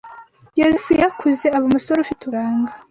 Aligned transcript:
Yozefu 0.59 0.89
yarakuze 0.99 1.45
aba 1.57 1.65
umusore 1.69 1.97
ufite 2.01 2.21
uburanga 2.23 2.71